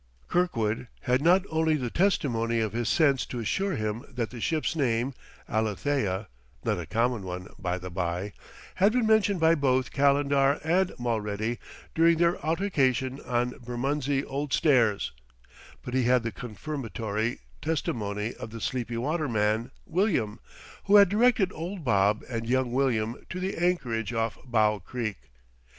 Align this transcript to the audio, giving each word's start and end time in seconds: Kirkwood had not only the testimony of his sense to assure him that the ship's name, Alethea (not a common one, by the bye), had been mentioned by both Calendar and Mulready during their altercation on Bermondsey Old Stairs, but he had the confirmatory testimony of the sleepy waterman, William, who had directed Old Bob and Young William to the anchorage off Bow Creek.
Kirkwood 0.27 0.87
had 1.01 1.21
not 1.21 1.43
only 1.51 1.75
the 1.75 1.91
testimony 1.91 2.59
of 2.59 2.73
his 2.73 2.89
sense 2.89 3.23
to 3.27 3.37
assure 3.37 3.75
him 3.75 4.03
that 4.09 4.31
the 4.31 4.41
ship's 4.41 4.75
name, 4.75 5.13
Alethea 5.47 6.27
(not 6.65 6.79
a 6.79 6.87
common 6.87 7.21
one, 7.21 7.49
by 7.59 7.77
the 7.77 7.91
bye), 7.91 8.33
had 8.77 8.93
been 8.93 9.05
mentioned 9.05 9.39
by 9.39 9.53
both 9.53 9.91
Calendar 9.91 10.59
and 10.63 10.91
Mulready 10.97 11.59
during 11.93 12.17
their 12.17 12.43
altercation 12.43 13.21
on 13.27 13.53
Bermondsey 13.63 14.23
Old 14.25 14.53
Stairs, 14.53 15.11
but 15.83 15.93
he 15.93 16.05
had 16.05 16.23
the 16.23 16.31
confirmatory 16.31 17.37
testimony 17.61 18.33
of 18.33 18.49
the 18.49 18.59
sleepy 18.59 18.97
waterman, 18.97 19.69
William, 19.85 20.39
who 20.85 20.95
had 20.95 21.09
directed 21.09 21.53
Old 21.53 21.83
Bob 21.85 22.23
and 22.27 22.49
Young 22.49 22.71
William 22.71 23.23
to 23.29 23.39
the 23.39 23.55
anchorage 23.55 24.13
off 24.13 24.35
Bow 24.45 24.79
Creek. 24.79 25.17